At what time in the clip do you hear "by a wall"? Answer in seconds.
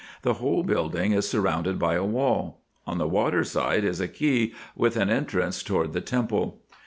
1.77-2.61